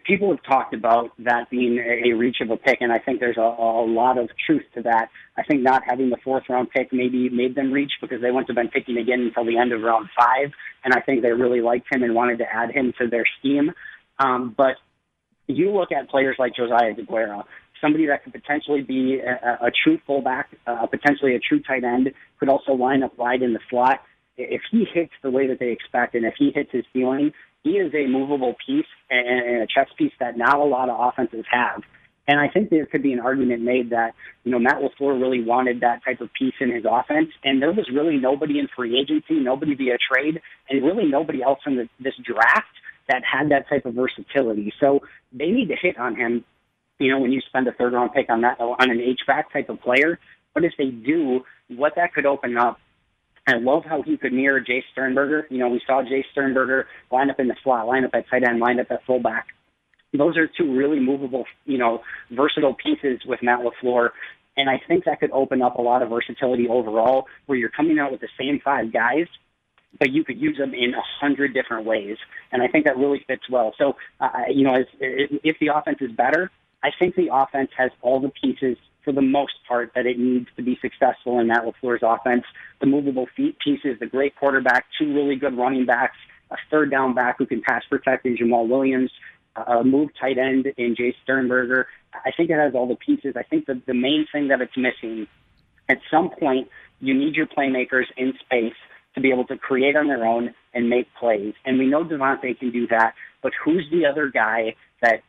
People 0.06 0.30
have 0.30 0.44
talked 0.44 0.74
about 0.74 1.12
that 1.20 1.50
being 1.50 1.80
a 1.80 2.14
reach 2.14 2.38
of 2.42 2.50
a 2.50 2.58
pick, 2.58 2.78
and 2.80 2.92
I 2.92 3.00
think 3.00 3.20
there's 3.20 3.38
a, 3.38 3.42
a 3.42 3.86
lot 3.86 4.18
of 4.18 4.30
truth 4.46 4.64
to 4.76 4.82
that. 4.84 5.10
I 5.38 5.44
think 5.44 5.62
not 5.62 5.84
having 5.86 6.10
the 6.10 6.18
fourth 6.24 6.44
round 6.50 6.70
pick 6.70 6.94
maybe 6.94 7.30
made 7.30 7.56
them 7.56 7.72
reach 7.72 7.92
because 8.02 8.22
they 8.22 8.32
wouldn't 8.32 8.48
have 8.48 8.56
been 8.56 8.70
picking 8.70 8.98
again 8.98 9.22
until 9.22 9.46
the 9.46 9.58
end 9.58 9.74
of 9.74 9.82
round 9.82 10.08
five, 10.18 10.52
and 10.84 10.94
I 10.94 11.02
think 11.02 11.22
they 11.22 11.32
really 11.32 11.62
liked 11.62 11.88
him 11.94 12.04
and 12.04 12.16
wanted 12.16 12.38
to 12.40 12.46
add 12.46 12.72
him 12.72 12.94
to 13.00 13.08
their 13.08 13.26
scheme. 13.40 13.72
Um, 14.20 14.54
but 14.58 14.76
you 15.48 15.72
look 15.72 15.92
at 15.92 16.10
players 16.10 16.36
like 16.40 16.56
Josiah 16.56 16.94
Deguara, 16.94 17.44
somebody 17.82 18.08
that 18.08 18.24
could 18.24 18.34
potentially 18.34 18.82
be 18.82 19.20
a, 19.20 19.68
a 19.68 19.72
true 19.84 20.00
fullback, 20.08 20.50
uh, 20.66 20.86
potentially 20.88 21.36
a 21.36 21.40
true 21.40 21.62
tight 21.62 21.84
end, 21.84 22.12
could 22.40 22.50
also 22.50 22.74
line 22.74 23.04
up 23.04 23.18
wide 23.18 23.42
in 23.42 23.54
the 23.54 23.60
slot 23.70 24.02
if 24.38 24.62
he 24.72 24.86
hits 24.94 25.14
the 25.24 25.32
way 25.32 25.48
that 25.48 25.60
they 25.60 25.72
expect 25.72 26.16
and 26.16 26.26
if 26.26 26.36
he 26.38 26.52
hits 26.54 26.72
his 26.72 26.86
ceiling, 26.94 27.34
he 27.64 27.72
is 27.72 27.94
a 27.94 28.08
movable 28.08 28.56
piece 28.66 28.86
and 29.10 29.64
a 29.64 29.68
chess 29.68 29.88
piece 29.98 30.14
that 30.20 30.38
not 30.38 30.58
a 30.58 30.64
lot 30.64 30.90
of 30.90 30.98
offenses 31.00 31.46
have. 31.52 31.82
And 32.28 32.40
I 32.40 32.50
think 32.50 32.70
there 32.70 32.86
could 32.86 33.02
be 33.02 33.14
an 33.14 33.22
argument 33.22 33.62
made 33.62 33.92
that, 33.92 34.14
you 34.44 34.52
know, 34.52 34.60
Matt 34.60 34.82
LaFleur 34.82 35.20
really 35.20 35.42
wanted 35.42 35.80
that 35.80 36.04
type 36.04 36.20
of 36.20 36.30
piece 36.38 36.54
in 36.60 36.74
his 36.74 36.84
offense. 36.90 37.30
And 37.44 37.62
there 37.62 37.72
was 37.72 37.90
really 37.94 38.18
nobody 38.18 38.60
in 38.60 38.68
free 38.76 39.00
agency, 39.00 39.40
nobody 39.40 39.76
via 39.76 39.98
trade, 40.12 40.42
and 40.70 40.84
really 40.84 41.06
nobody 41.06 41.42
else 41.42 41.60
in 41.66 41.78
the, 41.78 41.90
this 42.02 42.16
draft 42.24 42.68
that 43.08 43.24
had 43.24 43.50
that 43.52 43.70
type 43.70 43.86
of 43.86 43.94
versatility. 43.94 44.74
So 44.80 45.00
they 45.32 45.52
need 45.52 45.70
to 45.70 45.76
hit 45.82 45.98
on 45.98 46.18
him, 46.18 46.44
you 47.00 47.10
know, 47.10 47.20
when 47.20 47.32
you 47.32 47.40
spend 47.48 47.66
a 47.70 47.72
third 47.72 47.94
round 47.94 48.12
pick 48.14 48.30
on 48.30 48.42
that, 48.42 48.60
on 48.60 48.92
an 48.92 49.00
H-back 49.00 49.54
type 49.54 49.70
of 49.70 49.80
player. 49.82 50.20
But 50.54 50.66
if 50.66 50.74
they 50.78 50.90
do, 50.90 51.46
what 51.70 51.94
that 51.96 52.14
could 52.14 52.26
open 52.26 52.58
up 52.58 52.78
I 53.48 53.56
love 53.58 53.86
how 53.86 54.02
he 54.02 54.18
could 54.18 54.34
mirror 54.34 54.60
Jace 54.60 54.84
Sternberger. 54.92 55.48
You 55.50 55.60
know, 55.60 55.70
we 55.70 55.82
saw 55.88 56.04
Jace 56.04 56.26
Sternberger 56.34 56.86
line 57.10 57.30
up 57.30 57.40
in 57.40 57.48
the 57.48 57.56
slot, 57.64 57.88
line 57.88 58.04
up 58.04 58.12
at 58.14 58.30
tight 58.30 58.44
end, 58.44 58.60
line 58.60 58.80
up 58.80 58.88
at 58.92 59.06
fullback. 59.06 59.48
Those 60.14 60.36
are 60.36 60.48
two 60.48 60.76
really 60.76 61.00
movable, 61.00 61.46
you 61.66 61.78
know, 61.78 62.02
versatile 62.30 62.74
pieces 62.76 63.22
with 63.26 63.42
Matt 63.42 63.60
LaFleur. 63.60 64.10
And 64.58 64.70
I 64.70 64.82
think 64.86 65.06
that 65.06 65.22
could 65.22 65.32
open 65.32 65.62
up 65.62 65.76
a 65.78 65.82
lot 65.82 66.02
of 66.02 66.10
versatility 66.10 66.68
overall 66.68 67.28
where 67.46 67.58
you're 67.58 67.70
coming 67.70 68.00
out 68.00 68.12
with 68.12 68.20
the 68.20 68.30
same 68.38 68.60
five 68.64 68.92
guys, 68.92 69.28
but 69.98 70.12
you 70.12 70.26
could 70.26 70.40
use 70.40 70.58
them 70.58 70.74
in 70.74 70.94
a 70.94 71.02
hundred 71.22 71.54
different 71.54 71.86
ways. 71.86 72.18
And 72.52 72.62
I 72.62 72.68
think 72.68 72.86
that 72.86 72.98
really 72.98 73.24
fits 73.28 73.44
well. 73.50 73.74
So, 73.78 73.96
uh, 74.20 74.30
you 74.50 74.64
know, 74.64 74.74
as, 74.74 74.86
if 75.00 75.58
the 75.60 75.68
offense 75.74 76.00
is 76.02 76.12
better, 76.12 76.52
I 76.84 76.90
think 76.98 77.16
the 77.16 77.30
offense 77.32 77.70
has 77.78 77.92
all 78.02 78.20
the 78.20 78.30
pieces 78.30 78.78
for 79.08 79.14
the 79.14 79.22
most 79.22 79.54
part 79.66 79.94
that 79.96 80.06
it 80.06 80.20
needs 80.20 80.48
to 80.58 80.62
be 80.62 80.78
successful 80.82 81.40
in 81.40 81.48
Matt 81.48 81.64
LaFleur's 81.64 82.04
offense. 82.04 82.44
The 82.82 82.88
movable 82.88 83.26
feet 83.38 83.58
pieces, 83.58 83.98
the 84.02 84.06
great 84.06 84.36
quarterback, 84.36 84.86
two 85.00 85.14
really 85.14 85.38
good 85.38 85.58
running 85.58 85.86
backs, 85.86 86.18
a 86.52 86.58
third 86.70 86.92
down 86.92 87.14
back 87.14 87.38
who 87.38 87.46
can 87.46 87.62
pass 87.62 87.84
protect 87.90 88.26
in 88.26 88.36
Jamaal 88.36 88.68
Williams, 88.68 89.10
a 89.56 89.82
move 89.82 90.10
tight 90.20 90.38
end 90.38 90.68
in 90.76 90.94
Jace 90.94 91.16
Sternberger. 91.24 91.88
I 92.14 92.32
think 92.36 92.50
it 92.50 92.60
has 92.60 92.76
all 92.76 92.86
the 92.86 92.98
pieces. 92.98 93.36
I 93.38 93.44
think 93.44 93.66
the, 93.66 93.82
the 93.88 93.94
main 93.94 94.28
thing 94.30 94.50
that 94.50 94.60
it's 94.60 94.76
missing, 94.76 95.26
at 95.88 96.00
some 96.12 96.30
point, 96.30 96.68
you 97.00 97.14
need 97.14 97.36
your 97.36 97.48
playmakers 97.48 98.08
in 98.18 98.34
space 98.44 98.76
to 99.16 99.22
be 99.22 99.32
able 99.32 99.46
to 99.46 99.58
create 99.58 99.96
on 99.96 100.08
their 100.08 100.26
own 100.26 100.54
and 100.74 100.90
make 100.90 101.08
plays. 101.18 101.54
And 101.64 101.80
we 101.80 101.88
know 101.88 102.04
Davante 102.04 102.60
can 102.60 102.72
do 102.72 102.88
that, 102.88 103.14
but 103.42 103.54
who's 103.64 103.88
the 103.90 104.06
other 104.06 104.30
guy 104.30 104.76
that 105.02 105.22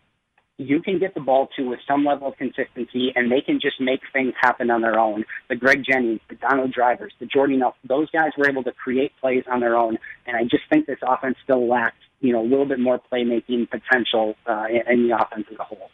you 0.58 0.82
can 0.82 0.98
get 0.98 1.14
the 1.14 1.20
ball 1.20 1.48
to 1.56 1.68
with 1.68 1.78
some 1.86 2.04
level 2.04 2.28
of 2.28 2.36
consistency, 2.36 3.12
and 3.14 3.30
they 3.30 3.40
can 3.40 3.60
just 3.60 3.80
make 3.80 4.00
things 4.12 4.34
happen 4.40 4.70
on 4.70 4.82
their 4.82 4.98
own. 4.98 5.24
The 5.48 5.56
Greg 5.56 5.84
Jennings, 5.88 6.20
the 6.28 6.34
Donald 6.34 6.72
Drivers, 6.72 7.12
the 7.20 7.26
Jordan 7.26 7.60
Nelson, 7.60 7.78
those 7.84 8.10
guys 8.10 8.32
were 8.36 8.48
able 8.48 8.64
to 8.64 8.72
create 8.72 9.12
plays 9.20 9.44
on 9.50 9.60
their 9.60 9.76
own, 9.76 9.98
and 10.26 10.36
I 10.36 10.42
just 10.42 10.64
think 10.68 10.86
this 10.86 10.98
offense 11.02 11.36
still 11.44 11.68
lacks, 11.68 11.96
you 12.20 12.32
know, 12.32 12.42
a 12.42 12.48
little 12.48 12.66
bit 12.66 12.80
more 12.80 13.00
playmaking 13.10 13.70
potential 13.70 14.34
uh, 14.46 14.66
in 14.68 15.08
the 15.08 15.16
offense 15.16 15.46
as 15.50 15.58
a 15.58 15.64
whole. 15.64 15.90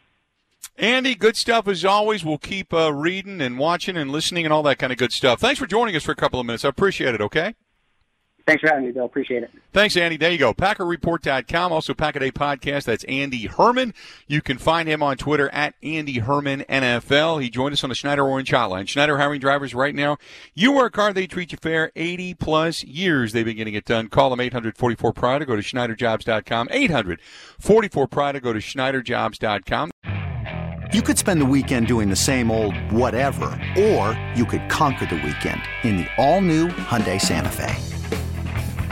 Andy, 0.77 1.15
good 1.15 1.37
stuff 1.37 1.67
as 1.67 1.85
always. 1.85 2.25
We'll 2.25 2.37
keep 2.37 2.73
uh, 2.73 2.91
reading 2.91 3.39
and 3.41 3.57
watching 3.57 3.95
and 3.95 4.11
listening 4.11 4.45
and 4.45 4.51
all 4.51 4.63
that 4.63 4.77
kind 4.77 4.91
of 4.91 4.97
good 4.97 5.13
stuff. 5.13 5.39
Thanks 5.39 5.59
for 5.59 5.67
joining 5.67 5.95
us 5.95 6.03
for 6.03 6.11
a 6.11 6.15
couple 6.15 6.39
of 6.39 6.45
minutes. 6.45 6.65
I 6.65 6.69
appreciate 6.69 7.15
it. 7.15 7.21
Okay. 7.21 7.55
Thanks 8.45 8.61
for 8.61 8.67
having 8.67 8.85
me, 8.85 8.91
Bill. 8.91 9.05
Appreciate 9.05 9.41
it. 9.41 9.49
Thanks, 9.73 9.97
Andy. 9.97 10.17
There 10.17 10.31
you 10.31 10.37
go. 10.37 10.53
PackerReport.com, 10.53 11.71
also 11.71 11.95
Pack 11.95 12.15
a 12.15 12.19
Day 12.19 12.31
Podcast. 12.31 12.83
That's 12.83 13.03
Andy 13.05 13.47
Herman. 13.47 13.93
You 14.27 14.41
can 14.41 14.59
find 14.59 14.87
him 14.87 15.01
on 15.01 15.17
Twitter 15.17 15.49
at 15.49 15.73
Andy 15.81 16.19
Herman 16.19 16.63
NFL. 16.69 17.41
He 17.41 17.49
joined 17.49 17.73
us 17.73 17.83
on 17.83 17.89
the 17.89 17.95
Schneider 17.95 18.23
Orange 18.23 18.51
Hotline. 18.51 18.87
Schneider 18.87 19.17
hiring 19.17 19.39
drivers 19.39 19.73
right 19.73 19.95
now. 19.95 20.17
You 20.53 20.71
work 20.73 20.95
hard, 20.95 21.15
they 21.15 21.25
treat 21.25 21.51
you 21.53 21.57
fair. 21.59 21.91
80 21.95 22.35
plus 22.35 22.83
years 22.83 23.33
they've 23.33 23.45
been 23.45 23.57
getting 23.57 23.73
it 23.73 23.85
done. 23.85 24.09
Call 24.09 24.29
them 24.29 24.39
844 24.39 25.11
Pride 25.13 25.41
or 25.41 25.45
go 25.45 25.55
to 25.55 25.63
SchneiderJobs.com. 25.63 26.67
844 26.69 28.07
Pride 28.07 28.35
or 28.35 28.39
go 28.41 28.53
to 28.53 28.59
SchneiderJobs.com. 28.59 29.89
You 30.93 31.01
could 31.01 31.17
spend 31.17 31.41
the 31.41 31.45
weekend 31.45 31.87
doing 31.87 32.09
the 32.09 32.15
same 32.15 32.51
old 32.51 32.75
whatever, 32.91 33.45
or 33.77 34.19
you 34.35 34.45
could 34.45 34.69
conquer 34.69 35.07
the 35.07 35.15
weekend 35.15 35.61
in 35.83 35.97
the 35.97 36.07
all 36.17 36.41
new 36.41 36.67
Hyundai 36.67 37.19
Santa 37.19 37.49
Fe. 37.49 37.94